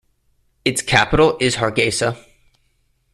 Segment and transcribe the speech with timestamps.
[0.65, 2.17] Its capital is Hargeisa.